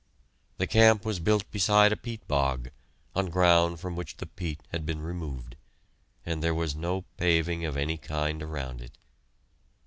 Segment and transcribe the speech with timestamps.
[0.57, 2.71] The camp was built beside a peat bog,
[3.15, 5.55] on ground from which the peat had been removed,
[6.25, 8.97] and there was no paving of any kind around it.